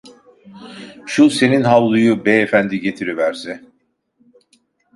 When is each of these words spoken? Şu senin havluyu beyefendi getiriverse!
Şu 1.05 1.29
senin 1.29 1.63
havluyu 1.63 2.25
beyefendi 2.25 2.79
getiriverse! 2.79 3.61